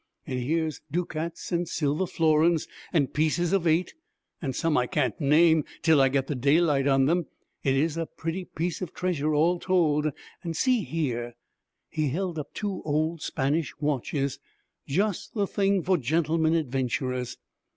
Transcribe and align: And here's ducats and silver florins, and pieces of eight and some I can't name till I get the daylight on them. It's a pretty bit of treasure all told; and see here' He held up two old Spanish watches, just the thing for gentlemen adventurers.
And 0.25 0.39
here's 0.39 0.81
ducats 0.91 1.51
and 1.51 1.69
silver 1.69 2.07
florins, 2.07 2.67
and 2.91 3.13
pieces 3.13 3.53
of 3.53 3.67
eight 3.67 3.93
and 4.41 4.55
some 4.55 4.75
I 4.75 4.87
can't 4.87 5.21
name 5.21 5.63
till 5.83 6.01
I 6.01 6.09
get 6.09 6.25
the 6.25 6.33
daylight 6.33 6.87
on 6.87 7.05
them. 7.05 7.27
It's 7.63 7.97
a 7.97 8.07
pretty 8.07 8.47
bit 8.55 8.81
of 8.81 8.95
treasure 8.95 9.35
all 9.35 9.59
told; 9.59 10.07
and 10.41 10.57
see 10.57 10.81
here' 10.85 11.35
He 11.91 12.09
held 12.09 12.39
up 12.39 12.51
two 12.55 12.81
old 12.83 13.21
Spanish 13.21 13.75
watches, 13.79 14.39
just 14.87 15.35
the 15.35 15.45
thing 15.45 15.83
for 15.83 15.97
gentlemen 15.99 16.55
adventurers. 16.55 17.37